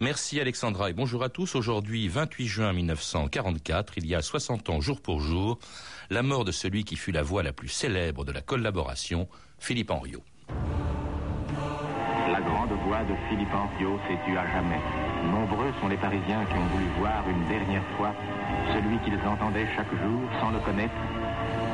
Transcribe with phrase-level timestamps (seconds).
[0.00, 1.54] Merci Alexandra et bonjour à tous.
[1.54, 5.58] Aujourd'hui, 28 juin 1944, il y a 60 ans jour pour jour,
[6.10, 9.26] la mort de celui qui fut la voix la plus célèbre de la collaboration,
[9.58, 10.22] Philippe Henriot.
[12.30, 14.80] La grande voix de Philippe Henriot s'est tue à jamais.
[15.24, 18.14] Nombreux sont les Parisiens qui ont voulu voir une dernière fois
[18.74, 20.94] celui qu'ils entendaient chaque jour sans le connaître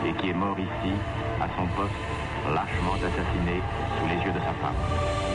[0.06, 0.94] et qui est mort ici,
[1.40, 1.92] à son poste,
[2.46, 3.60] lâchement assassiné
[3.98, 5.31] sous les yeux de sa femme.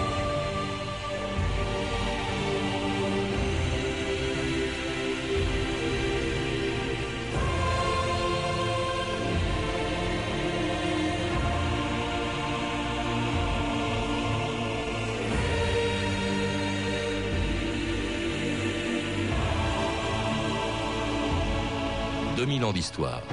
[22.38, 23.24] 2000 ans d'histoire.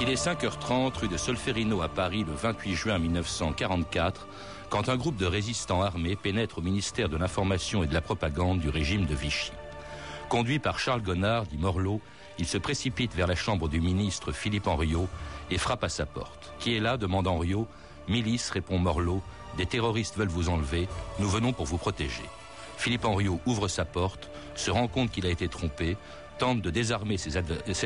[0.00, 4.28] Il est 5h30 rue de Solferino à Paris le 28 juin 1944
[4.70, 8.60] quand un groupe de résistants armés pénètre au ministère de l'Information et de la Propagande
[8.60, 9.50] du régime de Vichy.
[10.28, 12.00] Conduit par Charles Gonard, dit Morlot,
[12.38, 15.08] il se précipite vers la chambre du ministre Philippe Henriot
[15.50, 16.54] et frappe à sa porte.
[16.60, 16.96] Qui est là?
[16.96, 17.66] demande Henriot.
[18.08, 19.22] Milice, répond Morlot.
[19.56, 20.86] Des terroristes veulent vous enlever,
[21.18, 22.24] nous venons pour vous protéger.
[22.76, 25.96] Philippe Henriot ouvre sa porte, se rend compte qu'il a été trompé,
[26.38, 27.36] tente de désarmer ses,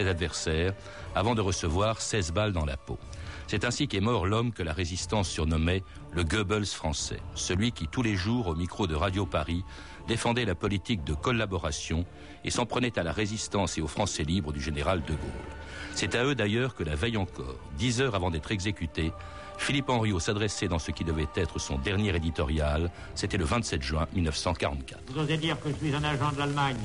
[0.08, 0.74] adversaires
[1.14, 2.98] avant de recevoir 16 balles dans la peau.
[3.46, 5.82] C'est ainsi qu'est mort l'homme que la résistance surnommait
[6.12, 9.64] le Goebbels français, celui qui tous les jours au micro de Radio Paris
[10.10, 12.04] défendait la politique de collaboration
[12.44, 15.50] et s'en prenait à la résistance et aux Français libres du général de Gaulle.
[15.94, 19.12] C'est à eux d'ailleurs que la veille encore, dix heures avant d'être exécuté,
[19.56, 22.90] Philippe Henriot s'adressait dans ce qui devait être son dernier éditorial.
[23.14, 25.00] C'était le 27 juin 1944.
[25.12, 26.80] Vous osez dire que je suis un agent de l'Allemagne.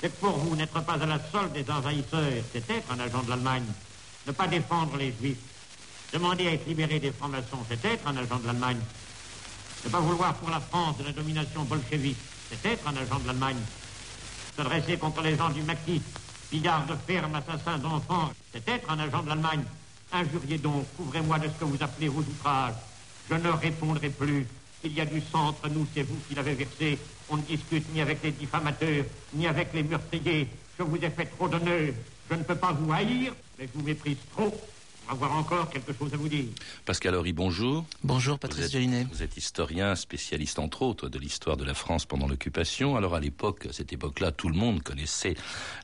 [0.00, 3.30] C'est pour vous, n'être pas à la solde des envahisseurs, c'est être un agent de
[3.30, 3.66] l'Allemagne.
[4.28, 5.36] Ne pas défendre les juifs.
[6.12, 8.78] Demander à être libéré des francs-maçons, c'est être un agent de l'Allemagne.
[9.84, 12.18] Ne pas vouloir pour la France de la domination bolchevique,
[12.50, 13.60] c'est être un agent de l'Allemagne.
[14.56, 16.02] S'adresser contre les gens du maquis,
[16.50, 19.64] pillards de ferme, assassins d'enfants, c'est être un agent de l'Allemagne.
[20.12, 22.74] Injuriez donc, couvrez-moi de ce que vous appelez vos outrages.
[23.30, 24.46] Je ne répondrai plus.
[24.82, 26.98] Il y a du sang entre nous, c'est vous qui l'avez versé.
[27.30, 29.04] On ne discute ni avec les diffamateurs,
[29.34, 30.48] ni avec les meurtriers.
[30.78, 31.92] Je vous ai fait trop d'honneur.
[32.30, 34.52] Je ne peux pas vous haïr, mais je vous méprise trop
[35.10, 36.44] avoir encore quelque chose à vous dire.
[36.84, 37.84] Pascal Horry, bonjour.
[38.04, 39.06] Bonjour, Patrice Jolinet.
[39.10, 42.96] Vous êtes historien, spécialiste entre autres de l'histoire de la France pendant l'occupation.
[42.96, 45.34] Alors à l'époque, à cette époque-là, tout le monde connaissait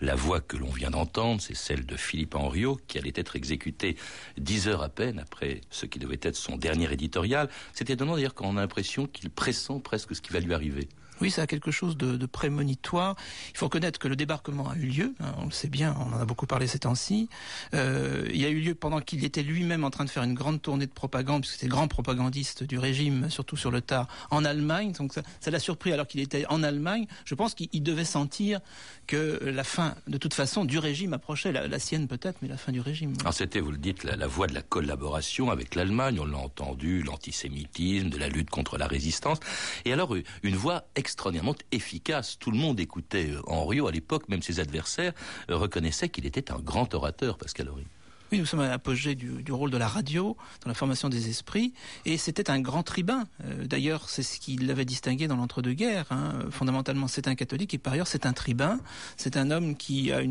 [0.00, 3.96] la voix que l'on vient d'entendre, c'est celle de Philippe Henriot, qui allait être exécuté
[4.38, 7.48] dix heures à peine après ce qui devait être son dernier éditorial.
[7.72, 10.88] C'est étonnant d'ailleurs quand on a l'impression qu'il pressent presque ce qui va lui arriver.
[11.20, 13.16] Oui, ça a quelque chose de, prémonitoire.
[13.52, 15.14] Il faut reconnaître que le débarquement a eu lieu.
[15.20, 17.28] Hein, on le sait bien, on en a beaucoup parlé ces temps-ci.
[17.72, 20.60] Euh, il a eu lieu pendant qu'il était lui-même en train de faire une grande
[20.60, 24.92] tournée de propagande, puisque c'était grand propagandiste du régime, surtout sur le tard, en Allemagne.
[24.92, 27.06] Donc ça l'a surpris alors qu'il était en Allemagne.
[27.24, 28.60] Je pense qu'il devait sentir
[29.06, 31.52] que la fin, de toute façon, du régime approchait.
[31.52, 33.14] La, sienne peut-être, mais la fin du régime.
[33.20, 36.18] Alors c'était, vous le dites, la, la voie de la collaboration avec l'Allemagne.
[36.20, 39.38] On l'a entendu, l'antisémitisme, de la lutte contre la résistance.
[39.84, 42.36] Et alors une voix extraordinairement efficace.
[42.36, 45.12] Tout le monde écoutait euh, Henriot à l'époque, même ses adversaires
[45.50, 47.86] euh, reconnaissaient qu'il était un grand orateur, Pascal Horry.
[48.32, 51.72] Oui, nous sommes à l'apogée du, rôle de la radio dans la formation des esprits,
[52.04, 53.24] et c'était un grand tribun.
[53.44, 56.06] Euh, d'ailleurs, c'est ce qui l'avait distingué dans l'entre-deux-guerres.
[56.10, 56.40] Hein.
[56.50, 58.80] Fondamentalement, c'est un catholique, et par ailleurs, c'est un tribun.
[59.16, 60.22] C'est un homme qui a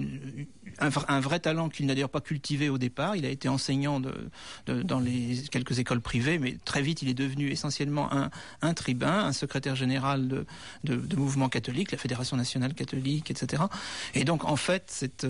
[0.80, 3.16] un, vrai talent qu'il n'a d'ailleurs pas cultivé au départ.
[3.16, 5.02] Il a été enseignant dans
[5.50, 8.30] quelques écoles privées, mais très vite, il est devenu essentiellement un,
[8.62, 10.46] un tribun, un secrétaire général de,
[10.84, 13.64] de, de mouvement catholique, la Fédération nationale catholique, etc.
[14.16, 15.26] Et donc, en fait, c'est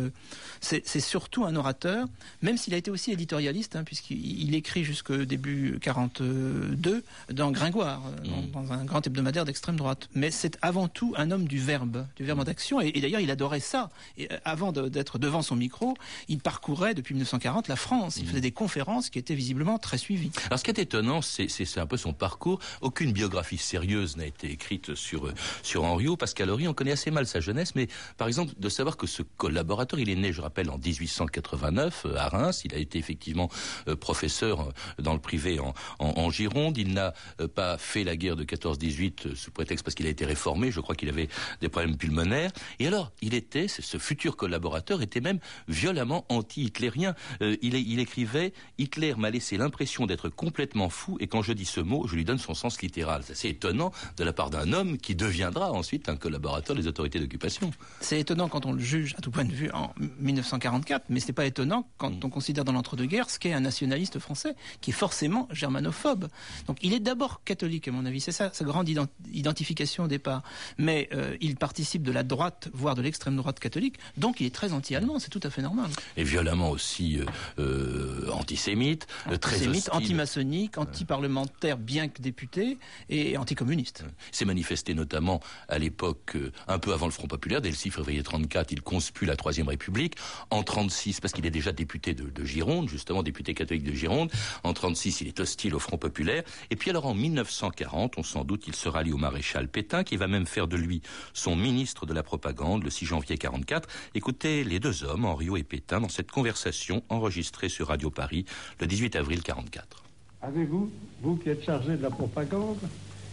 [0.62, 2.08] c'est surtout un orateur,
[2.42, 8.02] même même s'il a été aussi éditorialiste, hein, puisqu'il écrit jusqu'au début 42 dans Gringoire,
[8.08, 8.52] euh, mm.
[8.52, 10.08] dans, un grand hebdomadaire d'extrême droite.
[10.16, 12.80] Mais c'est avant tout un homme du verbe, du verbe d'action.
[12.80, 13.90] Et, d'ailleurs, il adorait ça.
[14.18, 15.96] Et euh, avant d'être devant son micro,
[16.30, 18.16] il parcourait depuis 1940 la France.
[18.20, 18.28] Il mm.
[18.28, 20.32] faisait des conférences qui étaient visiblement très suivies.
[20.46, 22.60] Alors, ce qui est étonnant, c'est un peu son parcours.
[22.80, 26.16] Aucune biographie sérieuse n'a été écrite sur sur Henriot.
[26.16, 29.24] Pascal Horry, on connaît assez mal sa jeunesse, mais par exemple, de savoir que ce
[29.24, 33.50] collaborateur, il est né, je rappelle, en 1889 à Reims il a été effectivement
[33.88, 36.78] euh, professeur euh, dans le privé en, en, Gironde.
[36.78, 40.26] Il n'a euh, pas fait la guerre de 14-18 sous prétexte parce qu'il a été
[40.26, 40.72] réformé.
[40.72, 41.30] Je crois qu'il avait
[41.62, 42.52] des problèmes pulmonaires.
[42.80, 47.16] Et alors, il était, ce futur collaborateur était même violemment anti-hitlérien.
[47.42, 51.80] il, il écrivait Hitler m'a laissé l'impression d'être complètement fou et quand je dis ce
[51.80, 53.22] mot, je lui donne son sens littéral.
[53.26, 57.20] C'est assez étonnant de la part d'un homme qui deviendra ensuite un collaborateur des autorités
[57.20, 57.72] d'occupation.
[58.00, 61.34] C'est étonnant quand on le juge à tout point de vue en 1944, mais c'est
[61.34, 65.48] pas étonnant quand on considère dans l'entre-deux-guerres ce qu'est un nationaliste français, qui est forcément
[65.52, 66.28] germanophobe.
[66.68, 68.20] Donc il est d'abord catholique, à mon avis.
[68.20, 68.90] C'est ça sa grande
[69.32, 70.44] identification au départ.
[70.78, 74.54] Mais euh, il participe de la droite, voire de l'extrême droite catholique, donc il est
[74.54, 75.18] très anti-allemand.
[75.20, 75.90] C'est tout à fait normal.
[76.18, 77.26] Et violemment aussi euh,
[77.60, 82.78] euh antisémite, euh, antisémite, anti-maçonnique, anti-parlementaire, bien que député,
[83.08, 84.04] et anticommuniste.
[84.34, 85.40] C'est manifesté notamment
[85.70, 86.36] à l'époque,
[86.68, 89.70] un peu avant le Front populaire, dès le 6 février 34, il conspue la Troisième
[89.70, 90.16] République.
[90.50, 94.32] En 36, parce qu'il est déjà député de, de, Gironde, justement député catholique de Gironde.
[94.64, 96.44] En 36, il est hostile au Front populaire.
[96.70, 100.18] Et puis alors en 1940, on sans doute, il se rallie au maréchal Pétain, qui
[100.18, 101.02] va même faire de lui
[101.34, 103.88] son ministre de la propagande le 6 janvier 44.
[104.14, 108.46] Écoutez les deux hommes, Henriot et Pétain, dans cette conversation enregistrée sur Radio Paris
[108.80, 110.04] le 18 avril 44.
[110.42, 112.80] Avez-vous, vous qui êtes chargé de la propagande,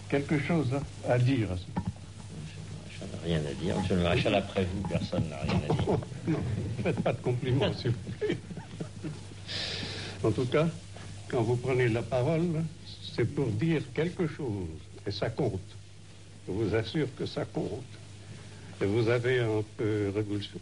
[0.09, 0.71] quelque chose
[1.09, 1.49] à dire
[3.25, 3.79] rien à dire.
[3.79, 5.85] Monsieur le maréchal, après vous, personne n'a rien à dire.
[5.89, 5.97] Oh,
[6.29, 6.39] non,
[6.83, 8.37] faites pas de compliments, s'il vous plaît.
[10.23, 10.69] En tout cas,
[11.29, 12.63] quand vous prenez la parole,
[13.15, 14.69] c'est pour dire quelque chose.
[15.07, 15.61] Et ça compte.
[16.47, 17.83] Je vous assure que ça compte.
[18.81, 20.13] Et vous avez un peu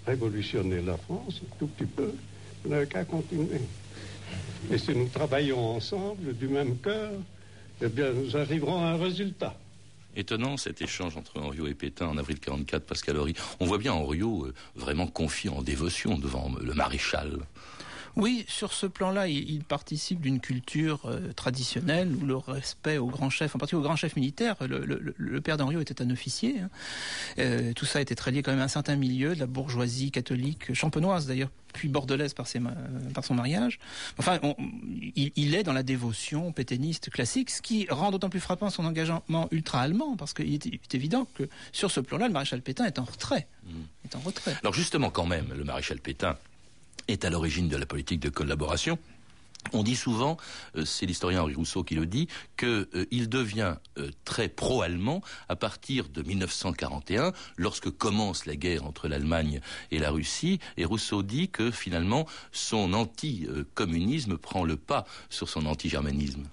[0.07, 2.13] révolutionné la France, tout petit peu.
[2.63, 3.61] Vous n'avez qu'à continuer.
[4.71, 7.13] Et si nous travaillons ensemble, du même cœur,
[7.83, 9.57] eh bien, nous arriverons à un résultat.
[10.17, 13.35] Étonnant cet échange entre Henriot et Pétain en avril 44, Pascal Horry.
[13.61, 17.39] On voit bien Henriot euh, vraiment confié en dévotion devant le maréchal.
[18.17, 23.31] Oui, sur ce plan-là, il, participe d'une culture euh, traditionnelle où le respect au grand
[23.31, 26.61] chef, en particulier au grand chef militaire, le, père d'Henriot était un officier.
[26.61, 26.71] Hein.
[27.39, 30.11] Euh, tout ça était très lié quand même à un certain milieu, de la bourgeoisie
[30.11, 32.47] catholique champenoise d'ailleurs, puis bordelaise par,
[33.15, 33.79] par son mariage.
[34.19, 34.41] Enfin,
[35.17, 39.49] il, est dans la dévotion pétainiste classique, ce qui rend d'autant plus frappant son engagement
[39.51, 43.47] ultra-allemand, parce qu'il est, évident que sur ce plan-là, le maréchal Pétain est en retrait.
[43.65, 43.71] Mmh.
[44.05, 44.57] Est en retrait.
[44.63, 46.37] Alors justement, quand même, le maréchal Pétain
[47.09, 48.99] est à l'origine de la politique de collaboration.
[49.73, 50.37] On dit souvent,
[50.77, 55.57] euh, c'est l'historien Henri Rousseau qui le dit, qu'il euh, devient euh, très pro-allemand à
[55.57, 59.61] partir de 1941, lorsque commence la guerre entre l'Allemagne
[59.91, 60.61] et la Russie.
[60.77, 66.45] Et Rousseau dit que finalement, son anti-communisme prend le pas sur son anti-germanisme.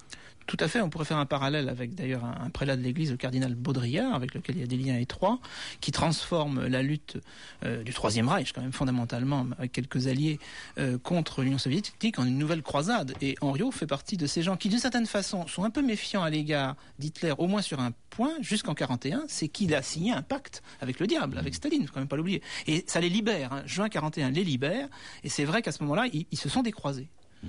[0.47, 3.17] Tout à fait, on pourrait faire un parallèle avec d'ailleurs un, prélat de l'Église, le
[3.17, 5.39] cardinal Baudrillard, avec lequel il y a des liens étroits,
[5.81, 7.17] qui transforme la lutte
[7.65, 10.39] euh, du Troisième Reich, quand même fondamentalement, avec quelques alliés,
[10.77, 13.13] euh, contre l'Union soviétique en une nouvelle croisade.
[13.21, 16.23] Et Henriot fait partie de ces gens qui, d'une certaine façon, sont un peu méfiants
[16.23, 20.21] à l'égard d'Hitler, au moins sur un point, jusqu'en 41, c'est qu'il a signé un
[20.21, 22.41] pacte avec le diable, avec Staline, faut quand même pas l'oublier.
[22.67, 23.63] Et ça les libère, hein.
[23.65, 24.87] juin 41 les libère,
[25.25, 27.09] et c'est vrai qu'à ce moment-là, ils, ils se sont décroisés.
[27.43, 27.47] Mmh.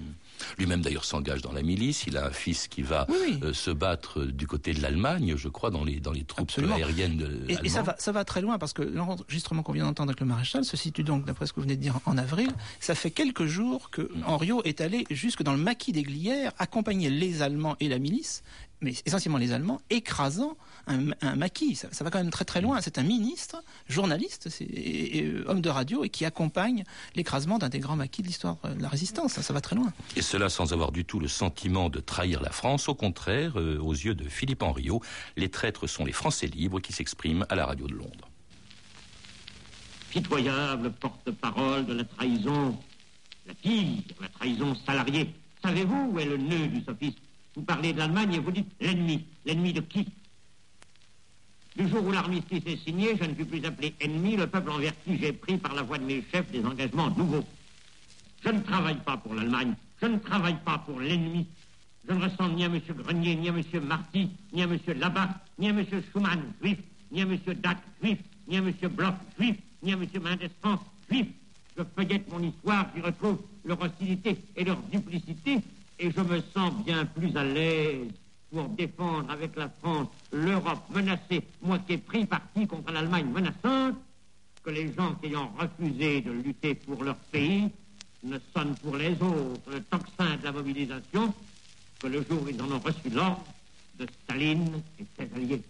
[0.59, 2.05] Lui-même d'ailleurs s'engage dans la milice.
[2.07, 3.07] Il a un fils qui va
[3.43, 7.17] euh, se battre du côté de l'Allemagne, je crois, dans les, dans les troupes aériennes
[7.17, 10.11] de et, et, ça va, ça va très loin parce que l'enregistrement qu'on vient d'entendre
[10.11, 12.51] avec le maréchal se situe donc, d'après ce que vous venez de dire, en avril.
[12.81, 14.25] Ça fait quelques jours que mmh.
[14.27, 18.43] Henriot est allé jusque dans le maquis des Glières, accompagner les Allemands et la milice,
[18.81, 20.57] mais essentiellement les Allemands, écrasant
[20.89, 21.77] un, maquis.
[21.77, 22.81] Ça, va quand même très très loin.
[22.81, 27.79] C'est un ministre, journaliste, et, euh, homme de radio, et qui accompagne l'écrasement d'un des
[27.79, 29.41] grands maquis de l'histoire de la résistance.
[29.41, 29.93] Ça, va très loin.
[30.17, 32.89] Et cela sans avoir du tout le sentiment de trahir la France.
[32.89, 35.03] Au contraire, euh, aux yeux de Philippe Henriot,
[35.37, 38.29] les traîtres sont les Français libres qui s'expriment à la radio de Londres.
[40.11, 42.79] Pitoyable porte-parole de la trahison,
[43.47, 45.35] la pire, la trahison salariée.
[45.63, 47.19] Savez-vous où est le nœud du sophisme?
[47.57, 49.25] Vous parlez de l'Allemagne et vous dites l'ennemi.
[49.45, 50.07] L'ennemi de qui?
[51.79, 54.79] Du jour où l'armistice est signé, je ne puis plus appeler ennemi le peuple en
[54.79, 57.45] vertu j'ai pris par la voix de mes chefs des engagements nouveaux.
[58.45, 61.47] Je ne travaille pas pour l'Allemagne, je ne travaille pas pour l'ennemi.
[62.09, 62.81] Je ne ressemble ni à M.
[62.89, 63.63] Grenier, ni à M.
[63.87, 64.79] Marty, ni à M.
[64.97, 65.85] Labat, ni à M.
[66.11, 66.79] Schumann, juif,
[67.13, 67.39] ni à M.
[67.63, 68.19] Dac, juif,
[68.49, 68.73] ni à M.
[68.91, 70.07] Bloch, juif, ni à M.
[70.21, 71.27] Mendes France, juif.
[71.77, 75.61] Je feuillette mon histoire, j'y retrouve leur hostilité et leur duplicité,
[76.01, 78.09] et je me sens bien plus à l'aise
[78.51, 83.97] pour défendre avec la France l'Europe menacée, moi qui ai pris parti contre l'Allemagne menaçante,
[84.63, 87.71] que les gens ont refusé de lutter pour leur pays
[88.25, 91.33] ne sonnent pour les autres le tocsin de la mobilisation,
[92.01, 93.45] que le jour où ils en ont reçu l'ordre
[93.99, 95.63] de Staline et ses alliés.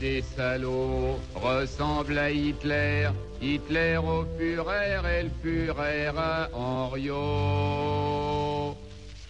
[0.00, 3.08] Des salauds ressemble à Hitler,
[3.40, 7.16] Hitler au Führer et le Führer à Henriot.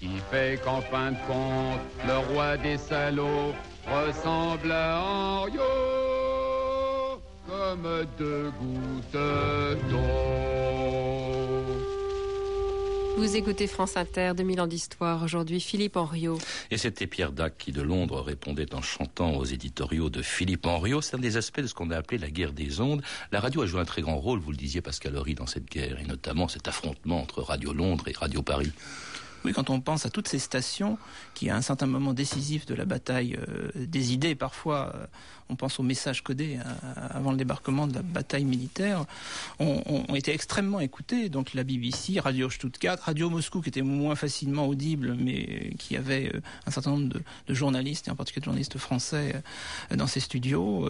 [0.01, 3.55] Qui fait qu'en fin de compte, le roi des salauds
[3.87, 5.63] ressemble à Henriot
[7.49, 7.89] comme
[8.19, 9.13] deux gouttes
[9.91, 11.22] d'eau.
[13.23, 15.23] Vous écoutez France Inter, 2000 ans d'histoire.
[15.23, 16.39] Aujourd'hui, Philippe Henriot.
[16.73, 21.01] Et c'était Pierre Dac qui, de Londres, répondait en chantant aux éditoriaux de Philippe Henriot.
[21.03, 23.01] C'est un des aspects de ce qu'on a appelé la guerre des ondes.
[23.31, 25.67] La radio a joué un très grand rôle, vous le disiez, Pascal Horry, dans cette
[25.67, 28.73] guerre, et notamment cet affrontement entre Radio Londres et Radio Paris.
[29.45, 30.99] Oui, quand on pense à toutes ces stations
[31.35, 35.07] qui, à un certain moment décisif de la bataille euh, des idées, parfois, euh,
[35.49, 39.05] on pense aux messages codés euh, avant le débarquement de la bataille militaire,
[39.59, 41.29] ont, été extrêmement écoutés.
[41.29, 46.33] Donc la BBC, Radio Stuttgart, Radio Moscou, qui était moins facilement audible, mais qui avait
[46.67, 49.43] un certain nombre de, de, journalistes, et en particulier de journalistes français,
[49.95, 50.89] dans ses studios.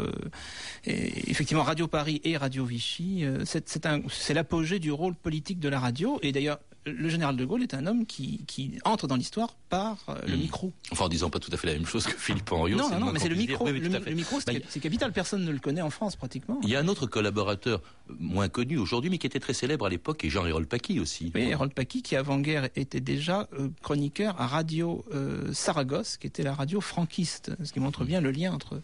[0.84, 6.18] et effectivement, Radio Paris et Radio Vichy, c'est l'apogée du rôle politique de la radio.
[6.22, 9.98] Et d'ailleurs, le général de Gaulle est un homme qui, qui entre dans l'histoire par
[10.08, 10.40] euh, le hmm.
[10.40, 10.72] micro.
[10.90, 12.76] Enfin, en disant pas tout à fait la même chose que Philippe Henriot.
[12.76, 13.66] Non, non, non mais c'est le micro.
[13.66, 15.12] le, micro, bah, c'est capital.
[15.12, 16.58] Personne ne le connaît en France, pratiquement.
[16.62, 17.80] Il y a un autre collaborateur
[18.18, 21.30] moins connu aujourd'hui, mais qui était très célèbre à l'époque, et Jean Hérol Paqui aussi.
[21.34, 26.42] Oui, Hérol Paqui, qui avant-guerre était déjà euh, chroniqueur à Radio euh, Saragosse, qui était
[26.42, 28.80] la radio franquiste, ce qui montre bien le lien entre,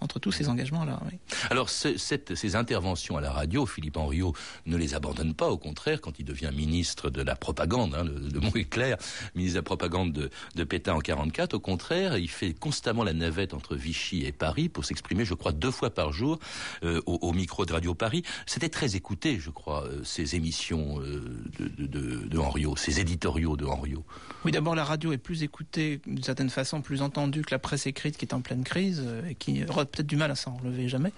[0.00, 1.00] entre tous ces engagements-là.
[1.10, 1.18] Oui.
[1.50, 4.34] Alors, cette, ces interventions à la radio, Philippe Henriot
[4.66, 8.28] ne les abandonne pas, au contraire, quand il devient ministre de la propagande, hein, le,
[8.32, 8.96] le, mot est clair,
[9.34, 11.54] ministre de la propagande de, de Pétain en 44.
[11.54, 15.50] Au contraire, il fait constamment la navette entre Vichy et Paris pour s'exprimer, je crois,
[15.50, 16.38] deux fois par jour
[16.84, 18.22] euh, au, au, micro de Radio Paris.
[18.46, 23.56] C'était très écouté, je crois, euh, ces émissions euh, de, de, de, Henriot, ces éditoriaux
[23.56, 24.04] de Henriot.
[24.44, 27.86] Oui, d'abord, la radio est plus écoutée, d'une certaine façon, plus entendue que la presse
[27.86, 30.88] écrite qui est en pleine crise et qui aura peut-être du mal à s'en relever
[30.88, 31.12] jamais.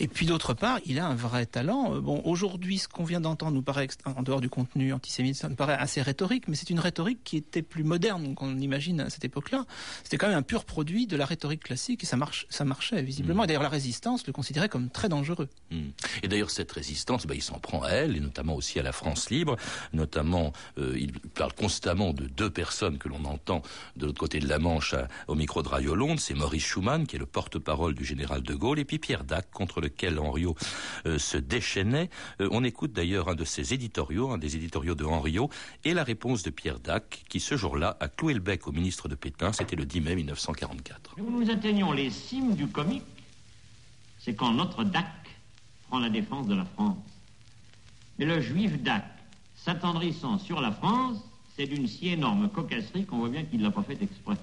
[0.00, 1.94] Et puis d'autre part, il a un vrai talent.
[1.94, 5.50] Euh, bon, aujourd'hui, ce qu'on vient d'entendre nous paraît, en dehors du contenu antisémite, ça
[5.50, 9.10] nous paraît assez rhétorique, mais c'est une rhétorique qui était plus moderne qu'on imagine à
[9.10, 9.66] cette époque-là.
[10.02, 13.02] C'était quand même un pur produit de la rhétorique classique et ça, marche, ça marchait
[13.02, 13.42] visiblement.
[13.42, 13.44] Mmh.
[13.44, 15.50] Et d'ailleurs, la résistance le considérait comme très dangereux.
[15.70, 15.80] Mmh.
[16.22, 18.92] Et d'ailleurs, cette résistance, bah, il s'en prend à elle, et notamment aussi à la
[18.92, 19.56] France libre.
[19.92, 23.60] Notamment, euh, il parle constamment de deux personnes que l'on entend
[23.96, 26.20] de l'autre côté de la Manche à, au micro de Radio Londres.
[26.20, 29.50] C'est Maurice Schumann, qui est le porte-parole du général de Gaulle, et puis Pierre Dac,
[29.50, 30.56] contre le lequel Henriot
[31.06, 32.08] euh, se déchaînait.
[32.40, 35.50] Euh, on écoute d'ailleurs un de ses éditoriaux, un des éditoriaux de Henriot,
[35.84, 39.08] et la réponse de Pierre Dac, qui ce jour-là a cloué le bec au ministre
[39.08, 41.16] de Pétain, c'était le 10 mai 1944.
[41.18, 43.04] Nous atteignons les cimes du comique,
[44.18, 45.06] c'est quand notre Dac
[45.88, 46.98] prend la défense de la France.
[48.18, 49.04] Mais le juif Dac,
[49.56, 51.18] s'attendrissant sur la France,
[51.56, 54.36] c'est d'une si énorme cocasserie qu'on voit bien qu'il ne l'a pas fait exprès.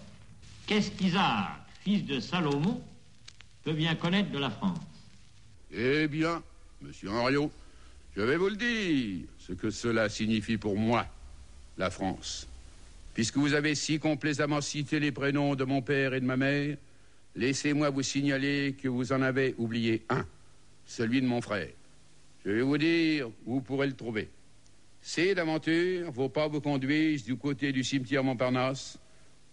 [0.65, 1.47] Qu'est-ce qu'Isaac,
[1.83, 2.81] fils de Salomon,
[3.63, 4.96] peut bien connaître de la France?
[5.73, 6.43] Eh bien,
[6.81, 7.51] monsieur Henriot,
[8.15, 11.05] je vais vous le dire, ce que cela signifie pour moi,
[11.77, 12.47] la France.
[13.13, 16.77] Puisque vous avez si complaisamment cité les prénoms de mon père et de ma mère,
[17.35, 20.25] laissez-moi vous signaler que vous en avez oublié un,
[20.85, 21.69] celui de mon frère.
[22.45, 24.29] Je vais vous dire où vous pourrez le trouver.
[25.01, 28.97] C'est d'aventure vos pas vous conduisent du côté du cimetière Montparnasse.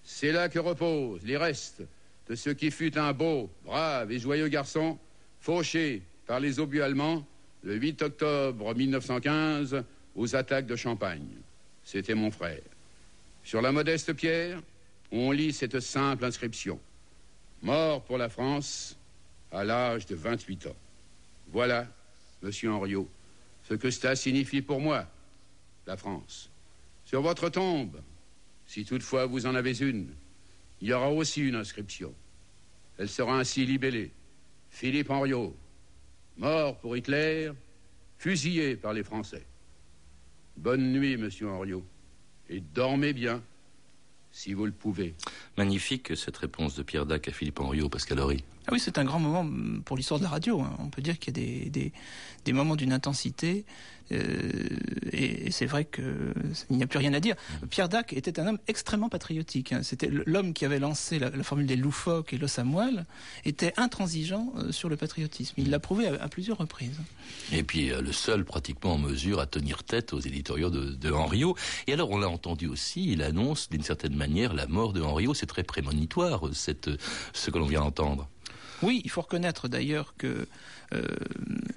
[0.03, 1.83] C'est là que reposent les restes
[2.29, 4.99] de ce qui fut un beau, brave et joyeux garçon
[5.45, 7.27] fauché par les obus allemands
[7.65, 9.85] le 8 octobre 1915
[10.17, 11.29] aux attaques de Champagne.
[11.85, 12.63] C'était mon frère.
[13.43, 14.63] Sur la modeste pierre,
[15.13, 16.81] on lit cette simple inscription.
[17.61, 18.97] Mort pour la France
[19.53, 20.77] à l'âge de 28 ans.
[21.49, 21.87] Voilà,
[22.41, 23.07] monsieur Henriot,
[23.69, 25.07] ce que cela signifie pour moi,
[25.87, 26.49] la France.
[27.05, 28.01] Sur votre tombe,
[28.67, 30.09] si toutefois vous en avez une,
[30.81, 32.15] il y aura aussi une inscription.
[32.97, 34.11] Elle sera ainsi libellée.
[34.75, 35.55] Philippe Henriot,
[36.37, 37.53] mort pour Hitler,
[38.19, 39.47] fusillé par les Français.
[40.57, 41.85] Bonne nuit, monsieur Henriot,
[42.51, 43.41] et dormez bien,
[44.33, 45.15] si vous le pouvez.
[45.57, 48.43] Magnifique cette réponse de Pierre Dac à Philippe Henriot, Pascal Horry.
[48.67, 49.47] Ah oui, c'est un grand moment
[49.85, 50.61] pour l'histoire de la radio.
[50.61, 50.75] Hein.
[50.79, 51.93] On peut dire qu'il y a des, des,
[52.45, 53.65] des moments d'une intensité,
[54.13, 54.69] euh,
[55.13, 56.35] et, c'est vrai qu'il
[56.71, 57.37] n'y a plus rien à dire.
[57.37, 57.67] Mmh.
[57.69, 59.73] Pierre Dac était un homme extrêmement patriotique.
[59.73, 59.81] Hein.
[59.83, 63.07] C'était l'homme qui avait lancé la, la, formule des loufoques et l'os à moelle,
[63.45, 65.55] était intransigeant euh, sur le patriotisme.
[65.57, 67.01] Il l'a prouvé à, à, plusieurs reprises.
[67.53, 71.11] Et puis euh, le seul pratiquement en mesure à tenir tête aux éditoriaux de, de
[71.11, 71.57] Henriot.
[71.87, 75.35] Et alors on l'a entendu aussi, il annonce d'une certaine manière la mort de Henriot.
[75.35, 76.91] C'est très prémonitoire cette,
[77.33, 78.29] ce que l'on vient d'entendre.
[78.85, 80.47] Oui, il faut reconnaître d'ailleurs que
[80.93, 81.03] euh,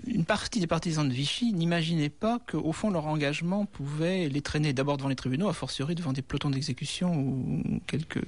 [0.06, 4.74] une partie des partisans de Vichy n'imaginaient pas qu'au fond leur engagement pouvait les traîner
[4.74, 8.24] d'abord devant les tribunaux, a fortiori devant des pelotons d'exécution ou quelques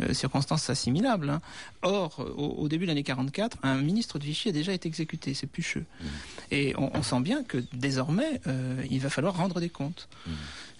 [0.00, 1.30] euh, circonstances assimilables.
[1.30, 1.40] Hein.
[1.82, 5.34] Or, au, au, début de l'année 44, un ministre de Vichy a déjà été exécuté,
[5.34, 5.84] c'est Pucheux.
[6.00, 6.06] Mmh.
[6.50, 10.08] Et on, on, sent bien que désormais, euh, il va falloir rendre des comptes.
[10.26, 10.30] Mmh.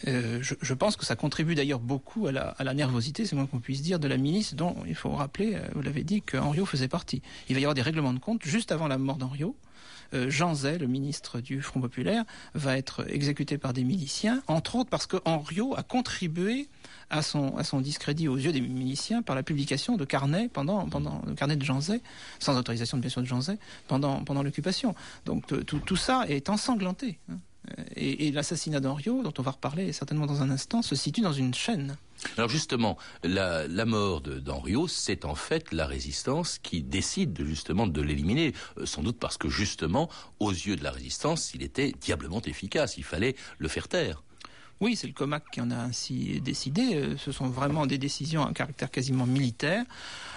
[0.09, 3.83] Euh, je, pense que ça contribue d'ailleurs beaucoup à la, nervosité, c'est moins qu'on puisse
[3.83, 7.23] dire, de la ministre dont il faut rappeler, euh, vous l'avez dit, qu'Henriot faisait partie.
[7.49, 9.57] Il va y avoir des règlements de compte juste avant la mort d'Henriot.
[10.15, 14.77] Euh, Jean Zay, le ministre du Front populaire, va être exécuté par des miliciens, entre
[14.77, 16.69] autres parce que Henriot a contribué
[17.09, 20.87] à son, discrédit aux yeux des miliciens par la publication de carnets pendant,
[21.27, 22.01] le carnet de Jean Zay,
[22.39, 24.95] sans autorisation de bien sûr de Jean Zay, pendant, l'occupation.
[25.25, 27.19] Donc tout, tout, ça est ensanglanté.
[27.31, 27.37] Hein.
[27.95, 31.55] Et, l'assassinat d'Henriot, dont on va reparler certainement dans un instant, se situe dans une
[31.55, 31.97] chaîne.
[32.37, 38.53] Alors justement, la, mort d'Henriot, c'est en fait la résistance qui décide justement de l'éliminer,
[38.79, 40.09] euh, sans doute parce que justement,
[40.41, 44.23] aux yeux de la résistance, il était diablement efficace, il fallait le faire taire.
[44.83, 46.97] Oui, c'est le COMAC qui en a ainsi décidé.
[46.97, 49.85] Euh, ce sont vraiment des décisions à caractère quasiment militaire.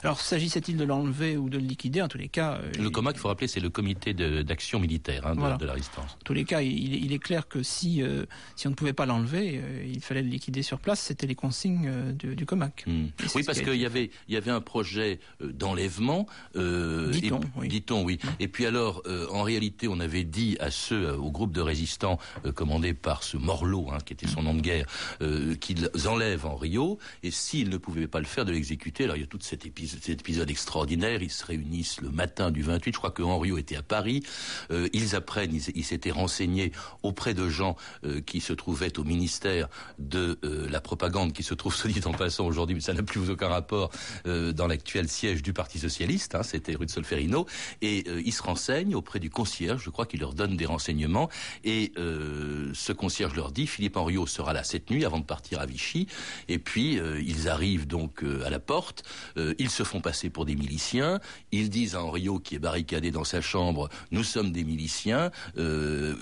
[0.03, 2.59] Alors, s'agissait-il de l'enlever ou de le liquider En tous les cas.
[2.61, 6.11] Euh, le COMAC, il faut rappeler, c'est le comité d'action militaire hein, de, la résistance.
[6.11, 9.07] En tous les cas, il, est clair que si, euh, si on ne pouvait pas
[9.07, 10.99] l'enlever, il fallait le liquider sur place.
[10.99, 12.83] C'était les consignes du, COMAC.
[12.85, 13.07] Hmm.
[13.33, 16.27] Oui, parce qu'il y avait, il y avait un projet d'enlèvement.
[16.53, 17.67] dit-on, oui.
[17.67, 18.19] Dit-on, oui.
[18.23, 18.27] Hmm.
[18.39, 22.19] Et puis alors, en réalité, on avait dit à ceux, au groupe de résistants
[22.53, 24.85] commandé par ce Morlot, hein, qui était son nom de guerre,
[25.21, 29.05] euh, qu'ils enlèvent en Rio, et s'ils ne pouvaient pas le faire, de l'exécuter.
[29.05, 32.93] Alors il y a tout cet épisode, extraordinaire, ils se réunissent le matin du 28,
[32.93, 34.23] je crois que Henriot était à Paris,
[34.71, 39.69] euh, ils apprennent, ils s'étaient renseignés auprès de gens euh, qui se trouvaient au ministère
[39.99, 40.37] de
[40.69, 43.47] la propagande, qui se trouve, se dit en passant aujourd'hui, mais ça n'a plus aucun
[43.47, 43.91] rapport
[44.25, 47.45] dans l'actuel siège du Parti Socialiste, hein, c'était rue de Solferino,
[47.81, 51.29] et ils se renseignent auprès du concierge, je crois qu'il leur donne des renseignements,
[51.63, 55.65] et ce concierge leur dit, Philippe Henriot sera là cette nuit avant de partir à
[55.65, 56.07] Vichy.
[56.47, 59.03] Et puis euh, ils arrivent donc euh, à la porte.
[59.37, 61.19] Euh, ils se font passer pour des miliciens.
[61.51, 65.31] Ils disent à Henriot qui est barricadé dans sa chambre "Nous sommes des miliciens."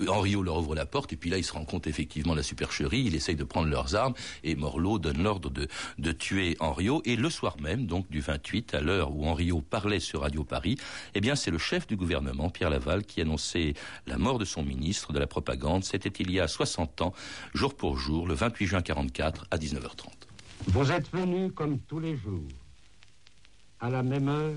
[0.08, 2.42] Henriot leur ouvre la porte et puis là il se rend compte effectivement de la
[2.42, 3.04] supercherie.
[3.06, 7.02] Il essaye de prendre leurs armes et Morlot donne l'ordre de, de tuer Henriot.
[7.04, 10.76] Et le soir même, donc du 28, à l'heure où Henriot parlait sur Radio Paris,
[11.14, 13.74] eh bien c'est le chef du gouvernement Pierre Laval qui annonçait
[14.06, 15.84] la mort de son ministre de la propagande.
[15.84, 17.12] C'était il y a 60 ans,
[17.54, 20.08] jour pour jour, le 28 juin 44 à 19h30.
[20.68, 22.48] Vous êtes venus comme tous les jours,
[23.80, 24.56] à la même heure,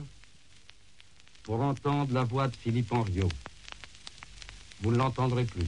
[1.43, 3.29] pour entendre la voix de Philippe Henriot.
[4.81, 5.67] Vous ne l'entendrez plus.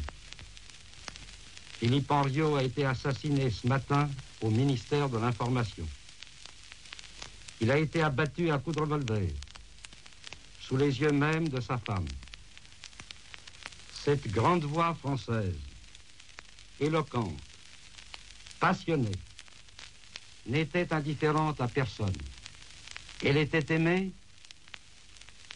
[1.79, 4.09] Philippe Henriot a été assassiné ce matin
[4.41, 5.87] au ministère de l'Information.
[7.61, 9.29] Il a été abattu à coups de revolver,
[10.61, 12.07] sous les yeux même de sa femme.
[13.93, 15.55] Cette grande voix française,
[16.79, 17.48] éloquente,
[18.59, 19.17] passionnée,
[20.45, 22.15] n'était indifférente à personne.
[23.23, 24.11] Elle était aimée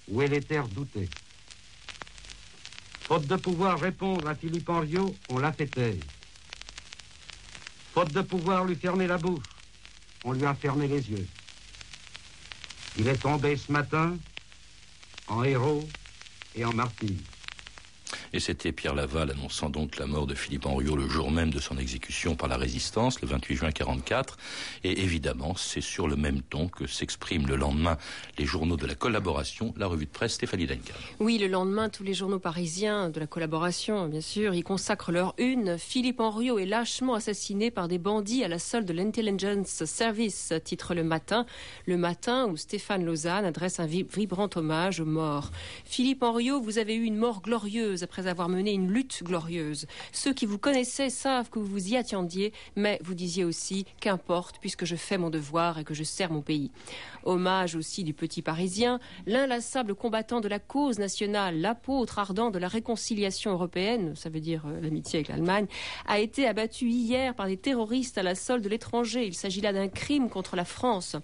[0.07, 1.09] ou elle était redoutée.
[3.01, 5.95] Faute de pouvoir répondre à Philippe Henriot, on l'a fait taire.
[7.93, 9.45] Faute de pouvoir lui fermer la bouche,
[10.23, 11.27] on lui a fermé les yeux.
[12.97, 14.17] Il est tombé ce matin
[15.27, 15.87] en héros
[16.55, 17.15] et en martyr.
[18.35, 21.59] Et c'était Pierre Laval annonçant donc la mort de Philippe Henriot le jour même de
[21.59, 24.37] son exécution par la résistance, le 28 juin 44.
[24.83, 27.95] Et évidemment, c'est sur le même ton que s'expriment le lendemain
[28.39, 30.95] les journaux de la collaboration, la revue de presse Stéphanie Denker.
[31.19, 35.35] Oui, le lendemain, tous les journaux parisiens de la collaboration, bien sûr, ils consacrent leur
[35.37, 35.77] une.
[35.77, 40.95] Philippe Henriot est lâchement assassiné par des bandits à la solde de l'Intelligence Service, titre
[40.95, 41.45] le matin.
[41.85, 45.51] Le matin où Stéphane Lausanne adresse un vibrant hommage aux morts.
[45.85, 49.87] Philippe Henriot, vous avez eu une mort glorieuse après avoir mené une lutte glorieuse.
[50.11, 54.57] Ceux qui vous connaissaient savent que vous vous y attendiez, mais vous disiez aussi qu'importe
[54.59, 56.71] puisque je fais mon devoir et que je sers mon pays.
[57.25, 62.67] Hommage aussi du petit Parisien, l'inlassable combattant de la cause nationale, l'apôtre ardent de la
[62.67, 65.67] réconciliation européenne, ça veut dire euh, l'amitié avec l'Allemagne,
[66.05, 69.25] a été abattu hier par des terroristes à la solde de l'étranger.
[69.25, 71.15] Il s'agit là d'un crime contre la France.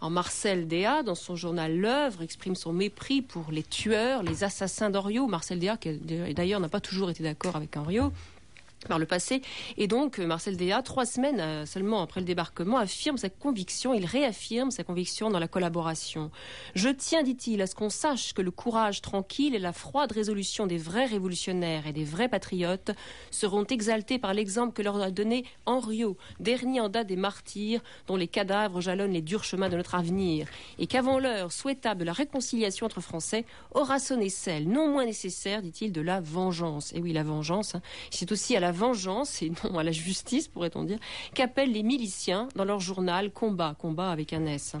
[0.00, 4.90] En Marcel Déa, dans son journal L'œuvre, exprime son mépris pour les tueurs, les assassins
[4.90, 5.26] d'Oriot.
[5.26, 5.88] Marcel Déa, qui
[6.34, 8.12] d'ailleurs n'a pas toujours été d'accord avec Henriot,
[8.88, 9.42] par le passé.
[9.76, 13.94] Et donc, euh, Marcel Déa, trois semaines euh, seulement après le débarquement, affirme sa conviction,
[13.94, 16.30] il réaffirme sa conviction dans la collaboration.
[16.74, 20.66] Je tiens, dit-il, à ce qu'on sache que le courage tranquille et la froide résolution
[20.66, 22.92] des vrais révolutionnaires et des vrais patriotes
[23.30, 28.16] seront exaltés par l'exemple que leur a donné Henriot, dernier en date des martyrs, dont
[28.16, 30.46] les cadavres jalonnent les durs chemins de notre avenir,
[30.78, 35.62] et qu'avant l'heure souhaitable de la réconciliation entre Français aura sonné celle, non moins nécessaire,
[35.62, 36.92] dit-il, de la vengeance.
[36.94, 39.92] Et oui, la vengeance, hein, c'est aussi à la la vengeance et non à la
[39.92, 40.98] justice, pourrait-on dire,
[41.34, 44.76] qu'appellent les miliciens dans leur journal Combat, combat avec un S.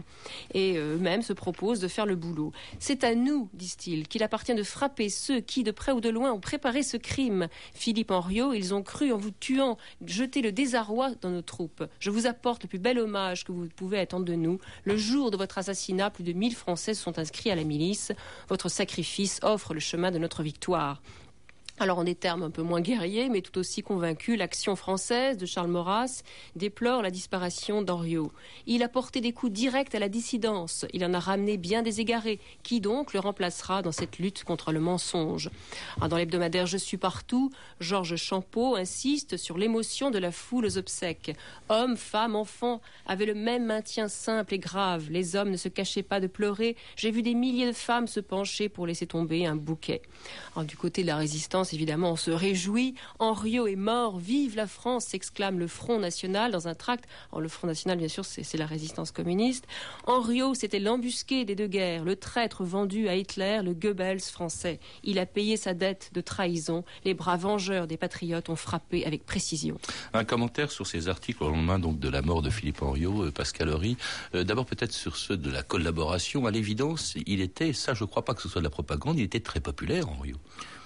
[0.54, 2.52] Et eux-mêmes se proposent de faire le boulot.
[2.78, 6.32] C'est à nous, disent-ils, qu'il appartient de frapper ceux qui, de près ou de loin,
[6.32, 7.48] ont préparé ce crime.
[7.74, 9.76] Philippe Henriot, ils ont cru en vous tuant,
[10.06, 11.84] jeter le désarroi dans nos troupes.
[12.00, 14.58] Je vous apporte le plus bel hommage que vous pouvez attendre de nous.
[14.84, 18.12] Le jour de votre assassinat, plus de 1000 Français sont inscrits à la milice.
[18.48, 21.02] Votre sacrifice offre le chemin de notre victoire.
[21.78, 25.46] Alors en des termes un peu moins guerriers, mais tout aussi convaincus, l'action française de
[25.46, 26.22] Charles Maurras
[26.54, 28.30] déplore la disparition d'Henriot.
[28.66, 32.00] Il a porté des coups directs à la dissidence, il en a ramené bien des
[32.00, 32.40] égarés.
[32.62, 35.50] Qui donc le remplacera dans cette lutte contre le mensonge?
[36.08, 41.34] Dans l'hebdomadaire Je suis partout, Georges Champeau insiste sur l'émotion de la foule aux obsèques.
[41.70, 45.06] Hommes, femmes, enfants avaient le même maintien simple et grave.
[45.10, 46.76] Les hommes ne se cachaient pas de pleurer.
[46.96, 50.02] J'ai vu des milliers de femmes se pencher pour laisser tomber un bouquet.
[50.64, 52.94] du côté de la résistance, évidemment, on se réjouit.
[53.18, 57.04] Henriot est mort, vive la France, s'exclame le Front National dans un tract.
[57.36, 59.66] le Front National, bien sûr, c'est la résistance communiste.
[60.06, 64.80] Henriot, c'était l'embusqué des deux guerres, le traître vendu à Hitler, le Goebbels français.
[65.04, 66.84] Il a payé sa dette de trahison.
[67.04, 69.78] Les bras vengeurs des patriotes ont frappé avec précision.
[70.12, 73.30] Un commentaire sur ces articles au lendemain donc de la mort de Philippe Henriot, euh,
[73.30, 73.96] Pascal Horry.
[74.34, 76.46] Euh, d'abord peut-être sur ceux de la collaboration.
[76.46, 79.18] À l'évidence, il était, ça je ne crois pas que ce soit de la propagande,
[79.18, 80.38] il était très populaire, Henriot.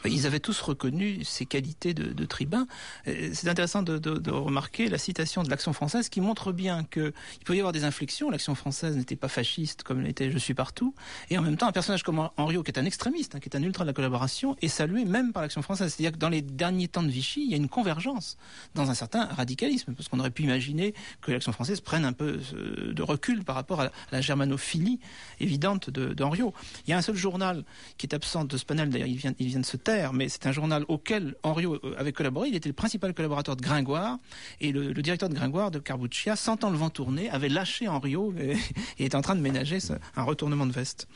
[0.05, 2.67] Ils avaient tous reconnu ses qualités de, tribun.
[3.09, 7.13] Euh, c'est intéressant de, remarquer la citation de l'action française qui montre bien qu'il
[7.45, 8.31] peut y avoir des inflexions.
[8.31, 10.95] L'action française n'était pas fasciste comme l'était Je suis partout.
[11.31, 13.57] Et en même temps, un personnage comme Henriot, qui est un extrémiste, hein, qui est
[13.57, 15.95] un ultra de la collaboration, est salué même par l'action française.
[15.95, 18.37] C'est-à-dire que dans les derniers temps de Vichy, il y a une convergence
[18.75, 19.95] dans un certain radicalisme.
[19.95, 23.55] Parce qu'on aurait pu imaginer que l'action française prenne un peu euh, de recul par
[23.55, 25.01] rapport à la germanophilie
[25.41, 26.53] évidente d'Henriot.
[26.87, 27.65] Il y a un seul journal
[27.99, 30.29] qui est absent de ce panel, d'ailleurs il vient, il vient de se taire, mais
[30.29, 32.49] c'est un journal auquel Henriot euh, avait collaboré.
[32.49, 34.19] Il était le principal collaborateur de Gringoire,
[34.61, 38.57] et le, directeur de Gringoire, de Carbuccia, sentant le vent tourner, avait lâché Henriot et,
[38.99, 39.79] était en train de ménager
[40.17, 41.07] un retournement de veste.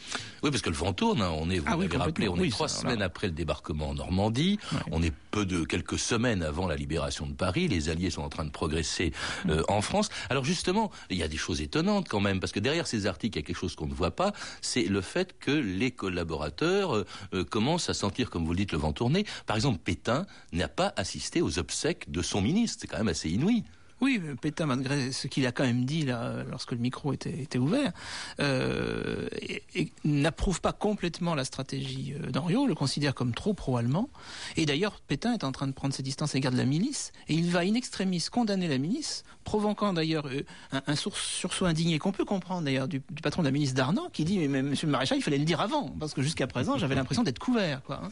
[0.43, 1.23] Oui, parce que le vent tourne.
[1.23, 1.33] Hein.
[1.35, 4.59] On est, vous ah l'avez rappelé, on est trois semaines après le débarquement en Normandie.
[4.91, 7.69] On est peu de quelques semaines avant la libération de Paris.
[7.69, 9.13] Les Alliés sont en train de progresser
[9.49, 10.11] euh, en France.
[10.29, 13.39] Alors justement, il y a des choses étonnantes quand même, parce que derrière ces articles,
[13.39, 14.33] il y a quelque chose qu'on ne voit pas.
[14.61, 18.79] C'est le fait que les collaborateurs euh, commencent à sentir, comme vous le dites, le
[18.79, 19.25] vent tourner.
[19.47, 22.79] Par exemple, Pétain n'a pas assisté aux obsèques de son ministre.
[22.81, 23.65] C'est quand même assez inouï.
[24.01, 27.93] Oui, Pétain, malgré ce qu'il a quand même dit là, lorsque le micro était, ouvert,
[28.41, 29.29] euh,
[30.05, 34.09] n'approuve pas complètement la stratégie euh, d'Henriot, le considère comme trop pro-allemand.
[34.57, 37.13] Et d'ailleurs, Pétain est en train de prendre ses distances à l'égard de la milice,
[37.29, 42.13] et il va in extremis condamner la milice, provoquant d'ailleurs euh, un, sursaut indigné qu'on
[42.13, 45.19] peut comprendre d'ailleurs du, patron de la milice d'Arnaud, qui dit mais, Monsieur le maréchal,
[45.19, 47.83] il fallait le dire avant, parce que jusqu'à présent, j'avais l'impression d'être couvert.
[47.91, 48.09] Hein.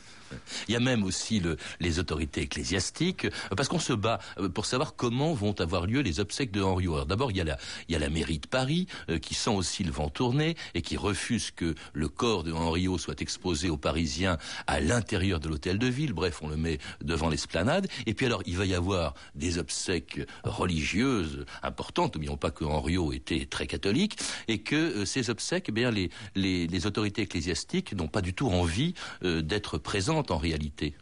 [0.68, 4.18] Il y a même aussi le, les autorités ecclésiastiques, parce qu'on se bat
[4.52, 7.04] pour savoir comment vont avoir lieu les obsèques de Henriot.
[7.04, 10.56] D'abord, il y a la, mairie de Paris euh, qui sent aussi le vent tourner
[10.74, 15.48] et qui refuse que le corps de Henriot soit exposé aux Parisiens à l'intérieur de
[15.48, 16.12] l'hôtel de ville.
[16.12, 17.88] Bref, on le met devant l'esplanade.
[18.06, 22.14] Et puis alors, il va y avoir des obsèques religieuses importantes.
[22.14, 26.86] N'oublions pas que Henriot était très catholique et que euh, ces obsèques, eh bien, les,
[26.86, 30.94] autorités ecclésiastiques n'ont pas du tout envie euh, d'être présentes en réalité.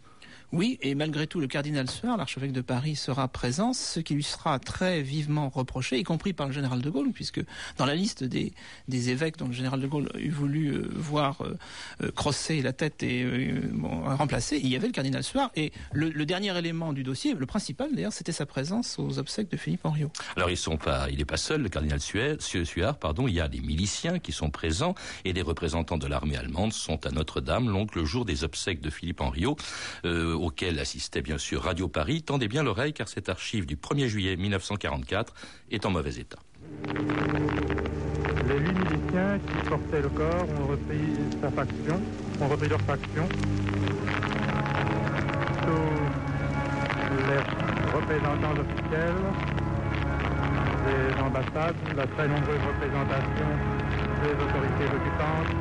[0.52, 4.22] Oui, et malgré tout, le cardinal Suard, l'archevêque de Paris, sera présent, ce qui lui
[4.22, 7.40] sera très vivement reproché, y compris par le général de Gaulle, puisque
[7.78, 8.52] dans la liste des,
[8.86, 11.56] des évêques dont le général de Gaulle eut voulu euh, voir euh,
[12.02, 13.26] euh, crosser la tête et
[14.04, 15.50] remplacer, il y avait le cardinal Suard.
[15.56, 19.56] Et le, dernier élément du dossier, le principal d'ailleurs, c'était sa présence aux obsèques de
[19.56, 20.10] Philippe Henriot.
[20.36, 20.78] Alors ils sont
[21.10, 24.50] il n'est pas seul, le cardinal Suard, pardon, il y a des miliciens qui sont
[24.50, 28.80] présents et les représentants de l'armée allemande sont à Notre-Dame, donc le jour des obsèques
[28.80, 29.56] de Philippe Henriot
[30.36, 32.22] auquel assistait bien sûr Radio Paris.
[32.22, 35.34] Tendez bien l'oreille car cette archive du 1er juillet 1944
[35.70, 36.38] est en mauvais état.
[38.48, 41.00] Les huit miliciens qui portaient le corps ont repris
[41.40, 42.00] sa faction,
[42.40, 43.28] ont repris leur faction.
[45.62, 46.06] Tous
[47.28, 47.38] les
[47.92, 49.22] représentants officiels
[50.86, 53.48] des ambassades, la très nombreuse représentation
[54.22, 55.52] des autorités occupantes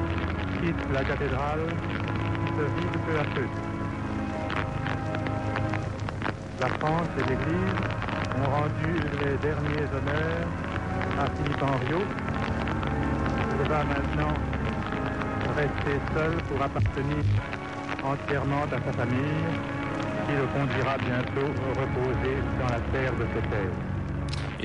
[0.61, 1.67] quittent la cathédrale
[2.57, 3.74] se vide peu à peu.
[6.61, 7.81] La France et l'Église
[8.37, 10.47] ont rendu les derniers honneurs
[11.19, 12.05] à Philippe Henriot.
[13.59, 14.33] Il va maintenant
[15.57, 17.23] rester seul pour appartenir
[18.03, 19.45] entièrement à sa famille,
[20.27, 23.84] qui le conduira bientôt reposer dans la terre de ses pères.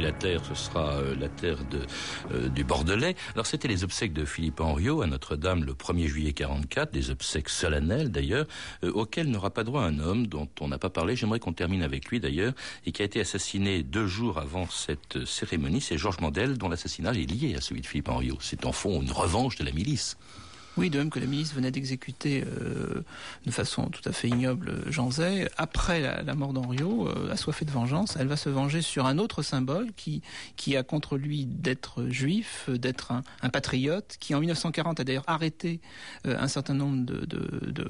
[0.01, 3.15] Et la terre, ce sera euh, la terre de, du Bordelais.
[3.35, 7.49] Alors c'était les obsèques de Philippe Henriot à Notre-Dame le 1er juillet 44, des obsèques
[7.49, 8.47] solennelles d'ailleurs,
[8.83, 11.17] auxquelles n'aura pas droit un homme dont on n'a pas parlé.
[11.17, 12.55] J'aimerais qu'on termine avec lui d'ailleurs,
[12.87, 15.81] et qui a été assassiné deux jours avant cette cérémonie.
[15.81, 18.39] C'est Georges Mandel, dont l'assassinat est lié à celui de Philippe Henriot.
[18.41, 20.17] C'est en fond une revanche de la milice.
[20.81, 23.03] Oui, de même que la milice venait d'exécuter euh,
[23.45, 27.71] de façon tout à fait ignoble Jean Zay, après la, mort d'Henriot, euh, assoiffée de
[27.71, 30.23] vengeance, elle va se venger sur un autre symbole qui,
[30.57, 33.13] qui a contre lui d'être juif, d'être
[33.43, 35.81] un, patriote, qui en 1940 a d'ailleurs arrêté
[36.27, 37.85] euh, un certain nombre de, de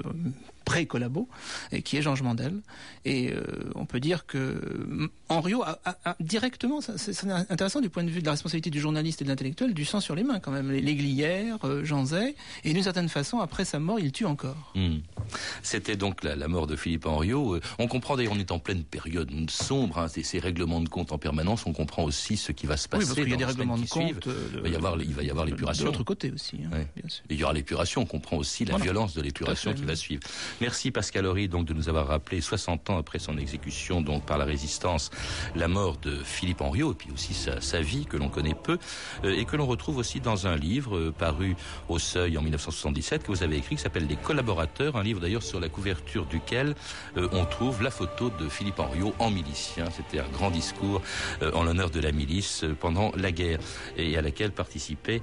[0.65, 1.27] pré-collabo,
[1.71, 2.61] et qui est Georges Mandel.
[3.03, 3.41] Et euh,
[3.75, 5.75] on peut dire que Henriot a,
[6.19, 9.73] directement, c'est intéressant du point de vue de la responsabilité du journaliste et de l'intellectuel,
[9.73, 10.71] du sang sur les mains quand même.
[10.71, 14.55] L'Aiglière, euh, Jean Zay, et d'une certaine façon, après sa mort, il tue encore.
[14.73, 14.97] Hmm.
[15.61, 17.55] C'était donc la, mort de Philippe Henriot.
[17.55, 21.11] Euh, on comprend d'ailleurs, on est en pleine période sombre, hein, ces, règlements de compte
[21.11, 23.03] en permanence, on comprend aussi ce qui va se passer.
[23.03, 24.27] Oui, parce qu'il y a des règlements de compte.
[24.55, 25.83] il va y avoir, il va y avoir l'épuration.
[25.83, 27.23] De l'autre côté aussi, hein, bien sûr.
[27.29, 30.23] il y aura l'épuration, on comprend aussi la violence de l'épuration qui va suivre.
[30.59, 34.39] Merci Pascal Horry donc de nous avoir rappelé 60 ans après son exécution donc par
[34.39, 35.11] la résistance
[35.55, 38.77] la mort de Philippe Henriot et puis aussi sa, vie que l'on connaît peu
[39.23, 41.55] euh, et que l'on retrouve aussi dans un livre euh, paru
[41.89, 45.41] au Seuil en 1977 que vous avez écrit qui s'appelle Les collaborateurs, un livre d'ailleurs
[45.41, 46.75] sur la couverture duquel
[47.17, 49.85] euh, on trouve la photo de Philippe Henriot en milicien.
[49.89, 51.01] C'était un grand discours
[51.53, 53.59] en l'honneur de la milice pendant la guerre
[53.97, 55.21] et à laquelle participait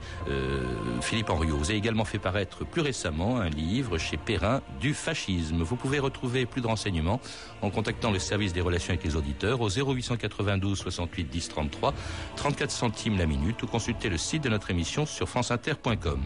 [1.00, 1.56] Philippe Henriot.
[1.56, 5.62] Vous avez également fait paraître plus récemment un livre chez Perrin du fascisme.
[5.62, 7.20] Vous pouvez retrouver plus de renseignements
[7.62, 11.94] en contactant le service des relations avec les auditeurs au 0892 68 10 33,
[12.36, 16.20] 34 centimes la minute ou consulter le site de notre émission sur franceinter.com.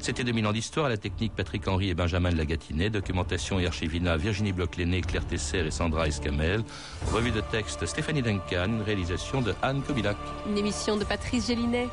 [0.00, 4.16] C'était 2000 ans d'histoire à la technique Patrick Henry et Benjamin Lagatinet, documentation et archivina
[4.16, 6.62] Virginie Bloch-Léné, Claire Tesser et Sandra Escamel,
[7.12, 10.16] revue de texte Stéphanie Duncan, réalisation de Anne Kobilac.
[10.48, 11.88] Une émission de Patrice Gélinet.